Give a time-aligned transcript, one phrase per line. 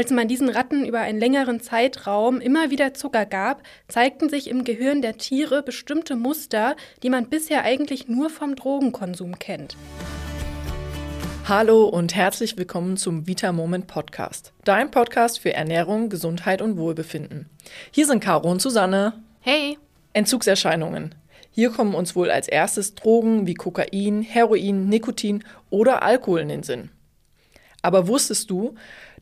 [0.00, 4.64] Als man diesen Ratten über einen längeren Zeitraum immer wieder Zucker gab, zeigten sich im
[4.64, 9.76] Gehirn der Tiere bestimmte Muster, die man bisher eigentlich nur vom Drogenkonsum kennt.
[11.46, 17.50] Hallo und herzlich willkommen zum Vita Moment Podcast, dein Podcast für Ernährung, Gesundheit und Wohlbefinden.
[17.90, 19.22] Hier sind Caro und Susanne.
[19.40, 19.76] Hey.
[20.14, 21.14] Entzugserscheinungen.
[21.50, 26.62] Hier kommen uns wohl als erstes Drogen wie Kokain, Heroin, Nikotin oder Alkohol in den
[26.62, 26.88] Sinn.
[27.82, 28.74] Aber wusstest du,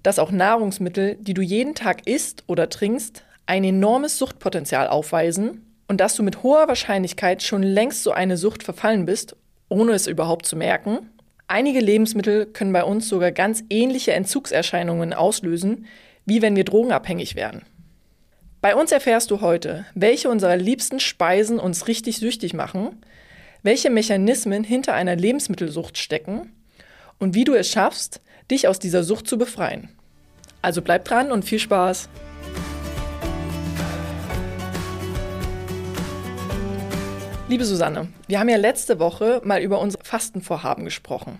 [0.03, 6.01] dass auch Nahrungsmittel, die du jeden Tag isst oder trinkst, ein enormes Suchtpotenzial aufweisen und
[6.01, 9.37] dass du mit hoher Wahrscheinlichkeit schon längst so eine Sucht verfallen bist,
[9.69, 11.11] ohne es überhaupt zu merken?
[11.47, 15.87] Einige Lebensmittel können bei uns sogar ganz ähnliche Entzugserscheinungen auslösen,
[16.27, 17.63] wie wenn wir drogenabhängig wären.
[18.61, 23.01] Bei uns erfährst du heute, welche unserer liebsten Speisen uns richtig süchtig machen,
[23.63, 26.53] welche Mechanismen hinter einer Lebensmittelsucht stecken
[27.19, 29.89] und wie du es schaffst, dich aus dieser Sucht zu befreien.
[30.61, 32.09] Also bleib dran und viel Spaß!
[37.49, 41.39] Liebe Susanne, wir haben ja letzte Woche mal über unsere Fastenvorhaben gesprochen.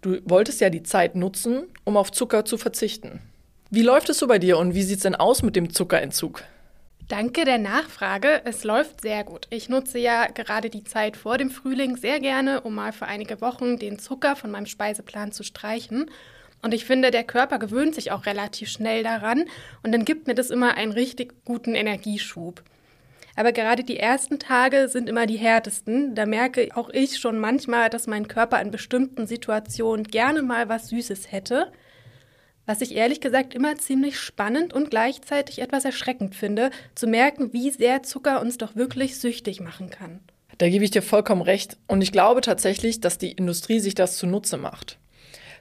[0.00, 3.20] Du wolltest ja die Zeit nutzen, um auf Zucker zu verzichten.
[3.70, 6.44] Wie läuft es so bei dir und wie sieht es denn aus mit dem Zuckerentzug?
[7.08, 8.42] Danke der Nachfrage.
[8.44, 9.46] Es läuft sehr gut.
[9.50, 13.40] Ich nutze ja gerade die Zeit vor dem Frühling sehr gerne, um mal für einige
[13.40, 16.10] Wochen den Zucker von meinem Speiseplan zu streichen.
[16.62, 19.44] Und ich finde, der Körper gewöhnt sich auch relativ schnell daran
[19.82, 22.62] und dann gibt mir das immer einen richtig guten Energieschub.
[23.34, 26.14] Aber gerade die ersten Tage sind immer die härtesten.
[26.14, 30.88] Da merke auch ich schon manchmal, dass mein Körper in bestimmten Situationen gerne mal was
[30.88, 31.72] Süßes hätte.
[32.66, 37.70] Was ich ehrlich gesagt immer ziemlich spannend und gleichzeitig etwas erschreckend finde, zu merken, wie
[37.70, 40.20] sehr Zucker uns doch wirklich süchtig machen kann.
[40.58, 41.78] Da gebe ich dir vollkommen recht.
[41.88, 44.98] Und ich glaube tatsächlich, dass die Industrie sich das zunutze macht.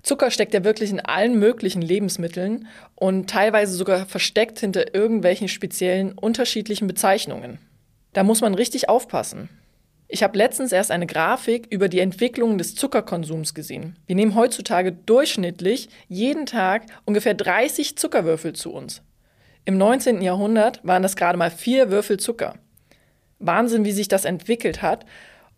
[0.03, 6.13] Zucker steckt ja wirklich in allen möglichen Lebensmitteln und teilweise sogar versteckt hinter irgendwelchen speziellen
[6.13, 7.59] unterschiedlichen Bezeichnungen.
[8.13, 9.49] Da muss man richtig aufpassen.
[10.13, 13.95] Ich habe letztens erst eine Grafik über die Entwicklung des Zuckerkonsums gesehen.
[14.07, 19.03] Wir nehmen heutzutage durchschnittlich jeden Tag ungefähr 30 Zuckerwürfel zu uns.
[19.63, 20.21] Im 19.
[20.21, 22.55] Jahrhundert waren das gerade mal vier Würfel Zucker.
[23.39, 25.05] Wahnsinn, wie sich das entwickelt hat.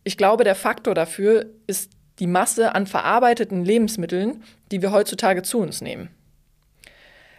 [0.03, 5.59] Ich glaube, der Faktor dafür ist die Masse an verarbeiteten Lebensmitteln, die wir heutzutage zu
[5.59, 6.09] uns nehmen.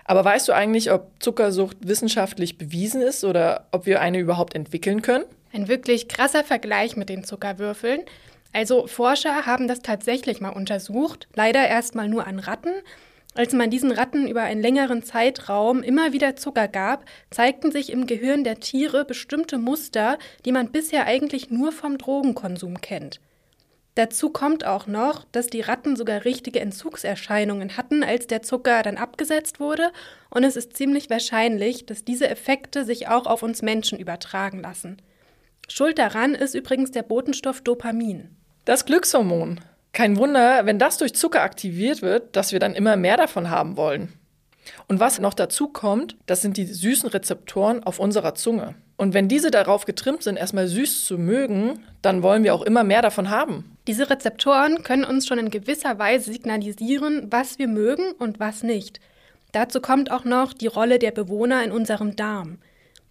[0.04, 5.00] Aber weißt du eigentlich, ob Zuckersucht wissenschaftlich bewiesen ist oder ob wir eine überhaupt entwickeln
[5.02, 5.24] können?
[5.52, 8.02] Ein wirklich krasser Vergleich mit den Zuckerwürfeln.
[8.52, 12.72] Also Forscher haben das tatsächlich mal untersucht, leider erst mal nur an Ratten.
[13.34, 18.06] Als man diesen Ratten über einen längeren Zeitraum immer wieder Zucker gab, zeigten sich im
[18.06, 23.20] Gehirn der Tiere bestimmte Muster, die man bisher eigentlich nur vom Drogenkonsum kennt.
[23.94, 28.96] Dazu kommt auch noch, dass die Ratten sogar richtige Entzugserscheinungen hatten, als der Zucker dann
[28.96, 29.92] abgesetzt wurde,
[30.30, 34.96] und es ist ziemlich wahrscheinlich, dass diese Effekte sich auch auf uns Menschen übertragen lassen.
[35.68, 38.30] Schuld daran ist übrigens der Botenstoff Dopamin.
[38.64, 39.60] Das Glückshormon.
[39.92, 43.76] Kein Wunder, wenn das durch Zucker aktiviert wird, dass wir dann immer mehr davon haben
[43.76, 44.12] wollen.
[44.88, 48.74] Und was noch dazu kommt, das sind die süßen Rezeptoren auf unserer Zunge.
[48.96, 52.82] Und wenn diese darauf getrimmt sind, erstmal süß zu mögen, dann wollen wir auch immer
[52.82, 53.73] mehr davon haben.
[53.86, 58.98] Diese Rezeptoren können uns schon in gewisser Weise signalisieren, was wir mögen und was nicht.
[59.52, 62.58] Dazu kommt auch noch die Rolle der Bewohner in unserem Darm.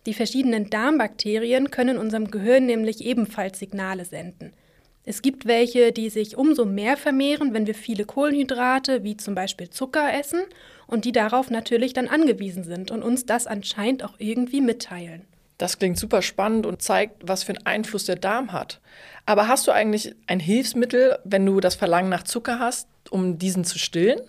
[0.05, 4.51] Die verschiedenen Darmbakterien können unserem Gehirn nämlich ebenfalls Signale senden.
[5.05, 9.69] Es gibt welche, die sich umso mehr vermehren, wenn wir viele Kohlenhydrate, wie zum Beispiel
[9.69, 10.41] Zucker, essen
[10.87, 15.25] und die darauf natürlich dann angewiesen sind und uns das anscheinend auch irgendwie mitteilen.
[15.57, 18.81] Das klingt super spannend und zeigt, was für einen Einfluss der Darm hat.
[19.25, 23.63] Aber hast du eigentlich ein Hilfsmittel, wenn du das Verlangen nach Zucker hast, um diesen
[23.63, 24.19] zu stillen?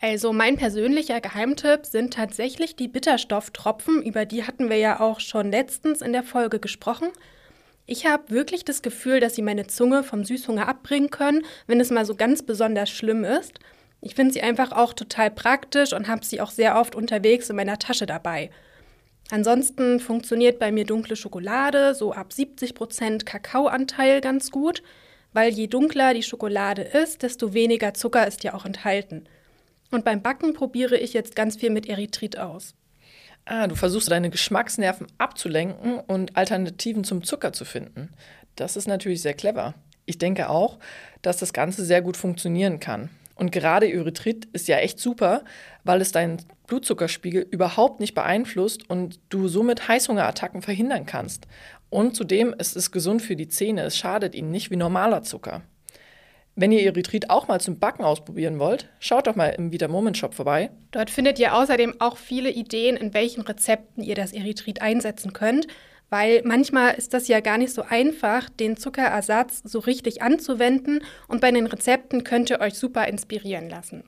[0.00, 5.50] Also mein persönlicher Geheimtipp sind tatsächlich die Bitterstofftropfen, über die hatten wir ja auch schon
[5.50, 7.08] letztens in der Folge gesprochen.
[7.84, 11.90] Ich habe wirklich das Gefühl, dass sie meine Zunge vom Süßhunger abbringen können, wenn es
[11.90, 13.58] mal so ganz besonders schlimm ist.
[14.00, 17.56] Ich finde sie einfach auch total praktisch und habe sie auch sehr oft unterwegs in
[17.56, 18.50] meiner Tasche dabei.
[19.30, 24.82] Ansonsten funktioniert bei mir dunkle Schokolade, so ab 70% Kakaoanteil ganz gut,
[25.32, 29.24] weil je dunkler die Schokolade ist, desto weniger Zucker ist ja auch enthalten.
[29.92, 32.74] Und beim Backen probiere ich jetzt ganz viel mit Erythrit aus.
[33.44, 38.10] Ah, du versuchst deine Geschmacksnerven abzulenken und Alternativen zum Zucker zu finden.
[38.56, 39.74] Das ist natürlich sehr clever.
[40.06, 40.78] Ich denke auch,
[41.22, 43.10] dass das Ganze sehr gut funktionieren kann.
[43.34, 45.44] Und gerade Erythrit ist ja echt super,
[45.82, 51.46] weil es deinen Blutzuckerspiegel überhaupt nicht beeinflusst und du somit Heißhungerattacken verhindern kannst.
[51.90, 55.62] Und zudem ist es gesund für die Zähne, es schadet ihnen nicht wie normaler Zucker.
[56.54, 60.16] Wenn ihr Erythrit auch mal zum Backen ausprobieren wollt, schaut doch mal im Vita Moment
[60.16, 60.70] Shop vorbei.
[60.92, 65.66] Dort findet ihr außerdem auch viele Ideen, in welchen Rezepten ihr das Erythrit einsetzen könnt,
[66.08, 71.40] weil manchmal ist das ja gar nicht so einfach, den Zuckerersatz so richtig anzuwenden und
[71.40, 74.04] bei den Rezepten könnt ihr euch super inspirieren lassen.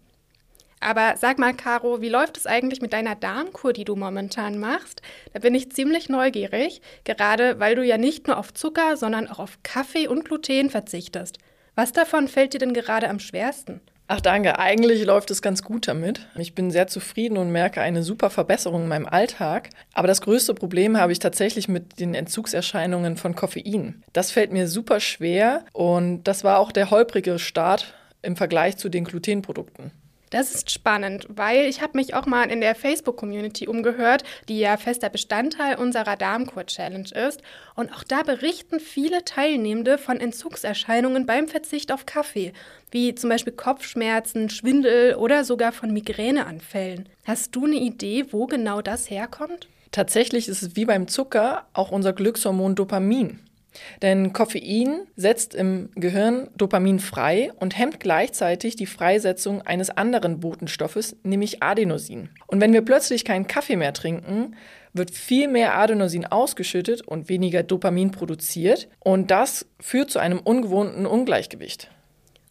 [0.83, 5.01] Aber sag mal, Caro, wie läuft es eigentlich mit deiner Darmkur, die du momentan machst?
[5.33, 9.39] Da bin ich ziemlich neugierig, gerade weil du ja nicht nur auf Zucker, sondern auch
[9.39, 11.39] auf Kaffee und Gluten verzichtest.
[11.77, 13.81] Was davon fällt dir denn gerade am schwersten?
[14.09, 16.27] Ach danke, eigentlich läuft es ganz gut damit.
[16.35, 19.71] Ich bin sehr zufrieden und merke eine super Verbesserung in meinem Alltag.
[19.95, 24.03] Aber das größte Problem habe ich tatsächlich mit den Entzugserscheinungen von Koffein.
[24.13, 28.89] Das fällt mir super schwer und das war auch der holprige Start im Vergleich zu
[28.89, 29.93] den Glutenprodukten.
[30.33, 34.79] Das ist spannend, weil ich habe mich auch mal in der Facebook-Community umgehört, die ja
[34.79, 37.43] fester Bestandteil unserer Darmkur-Challenge ist.
[37.75, 42.55] Und auch da berichten viele Teilnehmende von Entzugserscheinungen beim Verzicht auf Kaffee,
[42.91, 47.11] wie zum Beispiel Kopfschmerzen, Schwindel oder sogar von Migräneanfällen.
[47.27, 49.69] Hast du eine Idee, wo genau das herkommt?
[49.91, 53.39] Tatsächlich ist es wie beim Zucker auch unser Glückshormon Dopamin.
[54.03, 61.17] Denn Koffein setzt im Gehirn Dopamin frei und hemmt gleichzeitig die Freisetzung eines anderen Botenstoffes,
[61.23, 62.31] nämlich Adenosin.
[62.47, 64.57] Und wenn wir plötzlich keinen Kaffee mehr trinken,
[64.93, 68.89] wird viel mehr Adenosin ausgeschüttet und weniger Dopamin produziert.
[69.01, 71.91] Und das führt zu einem ungewohnten Ungleichgewicht.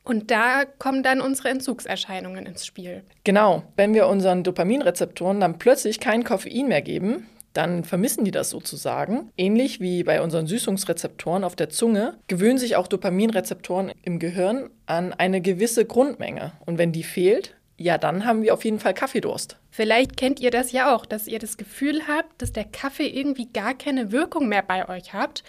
[0.04, 3.04] Und da kommen dann unsere Entzugserscheinungen ins Spiel.
[3.24, 8.50] Genau, wenn wir unseren Dopaminrezeptoren dann plötzlich kein Koffein mehr geben, dann vermissen die das
[8.50, 9.30] sozusagen.
[9.38, 15.13] Ähnlich wie bei unseren Süßungsrezeptoren auf der Zunge gewöhnen sich auch Dopaminrezeptoren im Gehirn an
[15.13, 16.53] eine gewisse Grundmenge.
[16.65, 19.57] Und wenn die fehlt, ja, dann haben wir auf jeden Fall Kaffeedurst.
[19.71, 23.48] Vielleicht kennt ihr das ja auch, dass ihr das Gefühl habt, dass der Kaffee irgendwie
[23.48, 25.44] gar keine Wirkung mehr bei euch hat.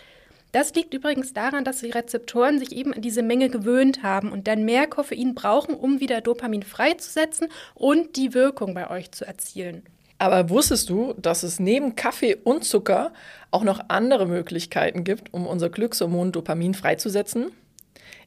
[0.53, 4.47] Das liegt übrigens daran, dass die Rezeptoren sich eben an diese Menge gewöhnt haben und
[4.49, 9.83] dann mehr Koffein brauchen, um wieder Dopamin freizusetzen und die Wirkung bei euch zu erzielen.
[10.23, 13.13] Aber wusstest du, dass es neben Kaffee und Zucker
[13.51, 17.51] auch noch andere Möglichkeiten gibt, um unser Glückshormon Dopamin freizusetzen?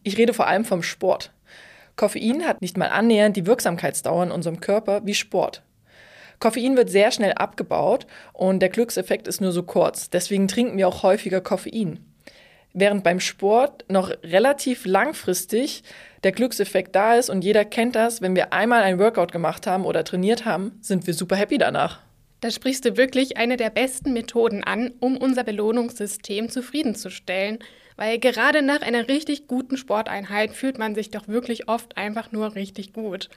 [0.04, 1.32] Ich rede vor allem vom Sport.
[1.96, 5.64] Koffein hat nicht mal annähernd die Wirksamkeitsdauer in unserem Körper wie Sport.
[6.40, 10.10] Koffein wird sehr schnell abgebaut und der Glückseffekt ist nur so kurz.
[10.10, 12.00] Deswegen trinken wir auch häufiger Koffein
[12.76, 15.84] während beim Sport noch relativ langfristig
[16.24, 19.86] der Glückseffekt da ist und jeder kennt das, wenn wir einmal ein Workout gemacht haben
[19.86, 22.02] oder trainiert haben, sind wir super happy danach.
[22.42, 27.60] Da sprichst du wirklich eine der besten Methoden an, um unser Belohnungssystem zufriedenzustellen,
[27.96, 32.56] weil gerade nach einer richtig guten Sporteinheit fühlt man sich doch wirklich oft einfach nur
[32.56, 33.30] richtig gut.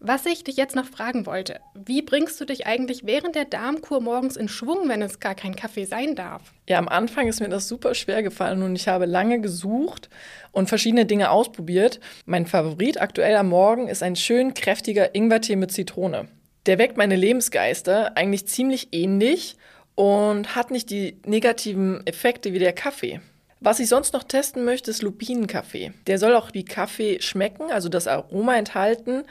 [0.00, 4.00] Was ich dich jetzt noch fragen wollte, wie bringst du dich eigentlich während der Darmkur
[4.00, 6.52] morgens in Schwung, wenn es gar kein Kaffee sein darf?
[6.68, 10.08] Ja, am Anfang ist mir das super schwer gefallen und ich habe lange gesucht
[10.52, 11.98] und verschiedene Dinge ausprobiert.
[12.26, 16.28] Mein Favorit aktuell am Morgen ist ein schön kräftiger Ingwertee mit Zitrone.
[16.66, 19.56] Der weckt meine Lebensgeister eigentlich ziemlich ähnlich
[19.96, 23.20] und hat nicht die negativen Effekte wie der Kaffee.
[23.58, 25.90] Was ich sonst noch testen möchte, ist Lupinenkaffee.
[26.06, 29.24] Der soll auch wie Kaffee schmecken, also das Aroma enthalten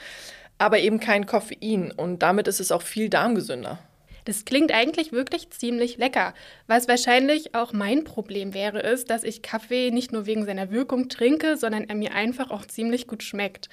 [0.57, 3.79] aber eben kein Koffein und damit ist es auch viel darmgesünder.
[4.25, 6.33] Das klingt eigentlich wirklich ziemlich lecker.
[6.67, 11.07] Was wahrscheinlich auch mein Problem wäre, ist, dass ich Kaffee nicht nur wegen seiner Wirkung
[11.07, 13.69] trinke, sondern er mir einfach auch ziemlich gut schmeckt.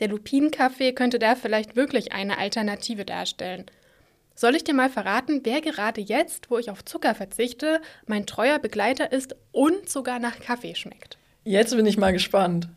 [0.00, 3.64] Der Lupinenkaffee könnte da vielleicht wirklich eine Alternative darstellen.
[4.34, 8.58] Soll ich dir mal verraten, wer gerade jetzt, wo ich auf Zucker verzichte, mein treuer
[8.58, 11.16] Begleiter ist und sogar nach Kaffee schmeckt?
[11.44, 12.68] Jetzt bin ich mal gespannt.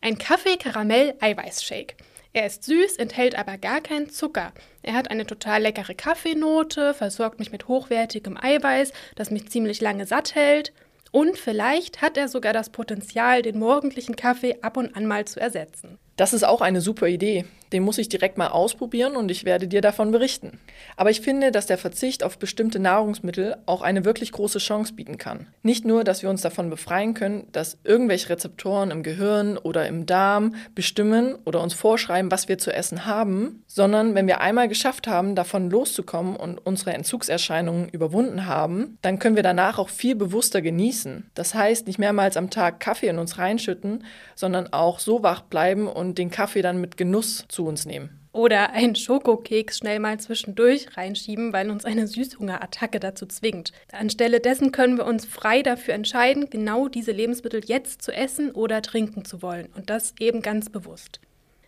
[0.00, 1.96] Ein Kaffee-Karamell-Eiweiß-Shake.
[2.34, 4.52] Er ist süß, enthält aber gar keinen Zucker.
[4.82, 10.06] Er hat eine total leckere Kaffeenote, versorgt mich mit hochwertigem Eiweiß, das mich ziemlich lange
[10.06, 10.72] satt hält.
[11.10, 15.40] Und vielleicht hat er sogar das Potenzial, den morgendlichen Kaffee ab und an mal zu
[15.40, 15.98] ersetzen.
[16.22, 17.46] Das ist auch eine super Idee.
[17.72, 20.60] Den muss ich direkt mal ausprobieren und ich werde dir davon berichten.
[20.96, 25.16] Aber ich finde, dass der Verzicht auf bestimmte Nahrungsmittel auch eine wirklich große Chance bieten
[25.16, 25.46] kann.
[25.62, 30.06] Nicht nur, dass wir uns davon befreien können, dass irgendwelche Rezeptoren im Gehirn oder im
[30.06, 35.08] Darm bestimmen oder uns vorschreiben, was wir zu essen haben, sondern wenn wir einmal geschafft
[35.08, 40.60] haben, davon loszukommen und unsere Entzugserscheinungen überwunden haben, dann können wir danach auch viel bewusster
[40.60, 41.30] genießen.
[41.34, 45.88] Das heißt, nicht mehrmals am Tag Kaffee in uns reinschütten, sondern auch so wach bleiben
[45.88, 48.22] und den Kaffee dann mit Genuss zu uns nehmen.
[48.32, 53.72] Oder einen Schokokeks schnell mal zwischendurch reinschieben, weil uns eine Süßhungerattacke dazu zwingt.
[53.92, 58.80] Anstelle dessen können wir uns frei dafür entscheiden, genau diese Lebensmittel jetzt zu essen oder
[58.80, 59.68] trinken zu wollen.
[59.76, 61.20] Und das eben ganz bewusst.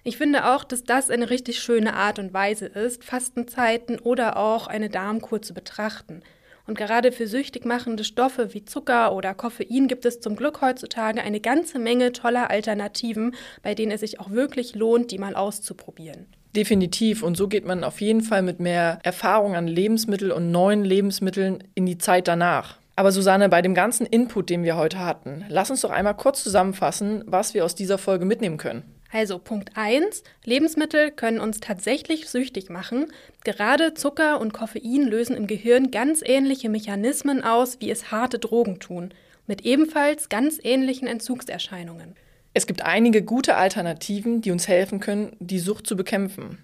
[0.05, 4.67] Ich finde auch, dass das eine richtig schöne Art und Weise ist, Fastenzeiten oder auch
[4.67, 6.23] eine Darmkur zu betrachten.
[6.67, 11.23] Und gerade für süchtig machende Stoffe wie Zucker oder Koffein gibt es zum Glück heutzutage
[11.23, 16.27] eine ganze Menge toller Alternativen, bei denen es sich auch wirklich lohnt, die mal auszuprobieren.
[16.57, 17.23] Definitiv.
[17.23, 21.65] Und so geht man auf jeden Fall mit mehr Erfahrung an Lebensmitteln und neuen Lebensmitteln
[21.75, 22.79] in die Zeit danach.
[22.97, 26.45] Aber Susanne, bei dem ganzen Input, den wir heute hatten, lass uns doch einmal kurz
[26.45, 28.94] zusammenfassen, was wir aus dieser Folge mitnehmen können.
[29.15, 33.13] Also Punkt 1, Lebensmittel können uns tatsächlich süchtig machen.
[33.45, 38.81] Gerade Zucker und Koffein lösen im Gehirn ganz ähnliche Mechanismen aus, wie es harte Drogen
[38.81, 39.15] tun,
[39.47, 42.17] mit ebenfalls ganz ähnlichen Entzugserscheinungen.
[42.55, 46.59] Es gibt einige gute Alternativen, die uns helfen können, die Sucht zu bekämpfen.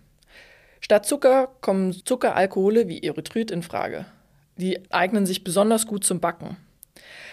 [0.81, 4.07] Statt Zucker kommen Zuckeralkohole wie Erythrit in Frage.
[4.57, 6.57] Die eignen sich besonders gut zum Backen.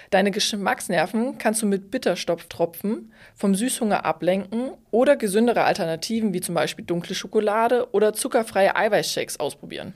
[0.09, 6.85] Deine Geschmacksnerven kannst du mit Bitterstopftropfen vom Süßhunger ablenken oder gesündere Alternativen wie zum Beispiel
[6.85, 9.93] dunkle Schokolade oder zuckerfreie Eiweißshakes ausprobieren.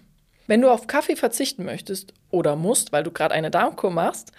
[0.47, 4.33] Wenn du auf Kaffee verzichten möchtest oder musst, weil du gerade eine Darmkur machst,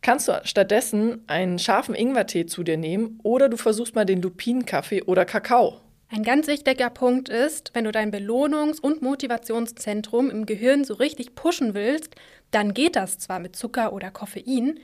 [0.00, 5.02] kannst du stattdessen einen scharfen Ingwertee zu dir nehmen oder du versuchst mal den Lupinenkaffee
[5.02, 5.80] oder Kakao.
[6.08, 11.34] Ein ganz wichtiger Punkt ist, wenn du dein Belohnungs- und Motivationszentrum im Gehirn so richtig
[11.34, 12.16] pushen willst,
[12.50, 14.80] dann geht das zwar mit Zucker oder Koffein,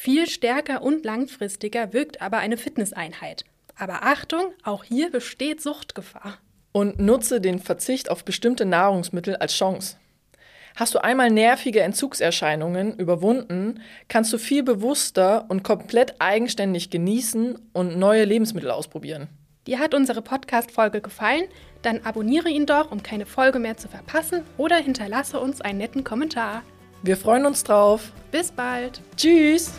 [0.00, 3.44] viel stärker und langfristiger wirkt aber eine Fitnesseinheit.
[3.74, 6.38] Aber Achtung, auch hier besteht Suchtgefahr.
[6.70, 9.96] Und nutze den Verzicht auf bestimmte Nahrungsmittel als Chance.
[10.76, 17.98] Hast du einmal nervige Entzugserscheinungen überwunden, kannst du viel bewusster und komplett eigenständig genießen und
[17.98, 19.26] neue Lebensmittel ausprobieren.
[19.66, 21.48] Dir hat unsere Podcast-Folge gefallen?
[21.82, 26.04] Dann abonniere ihn doch, um keine Folge mehr zu verpassen oder hinterlasse uns einen netten
[26.04, 26.62] Kommentar.
[27.02, 28.12] Wir freuen uns drauf.
[28.30, 29.00] Bis bald.
[29.16, 29.72] Tschüss.